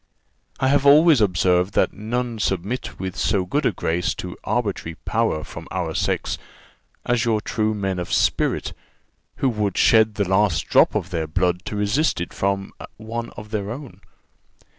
[0.59, 5.43] "I have always observed that none submit with so good a grace to arbitrary power
[5.43, 6.39] from our sex
[7.05, 8.73] as your true men of spirit,
[9.35, 13.51] who would shed the last drop of their blood to resist it from one of
[13.51, 14.01] their own.